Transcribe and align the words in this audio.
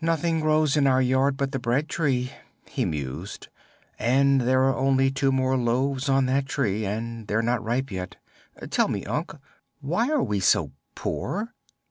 "Nothing 0.00 0.40
grows 0.40 0.78
in 0.78 0.86
our 0.86 1.02
yard 1.02 1.36
but 1.36 1.52
the 1.52 1.58
bread 1.58 1.90
tree," 1.90 2.32
he 2.66 2.86
mused, 2.86 3.48
"and 3.98 4.40
there 4.40 4.62
are 4.64 4.74
only 4.74 5.10
two 5.10 5.30
more 5.30 5.58
loaves 5.58 6.08
on 6.08 6.24
that 6.24 6.46
tree; 6.46 6.86
and 6.86 7.26
they're 7.26 7.42
not 7.42 7.62
ripe 7.62 7.90
yet. 7.90 8.16
Tell 8.70 8.88
me, 8.88 9.04
Unc; 9.04 9.36
why 9.82 10.08
are 10.08 10.22
we 10.22 10.40
so 10.40 10.72
poor?" 10.94 11.52